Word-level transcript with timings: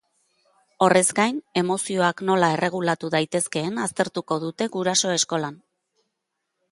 Horrez 0.85 1.03
gain, 1.19 1.35
emozioak 1.61 2.23
nola 2.29 2.49
erregulatu 2.55 3.11
daitezkeen 3.17 3.77
aztertuko 3.83 4.39
dute 4.47 4.69
guraso 4.77 5.13
eskolan. 5.19 5.61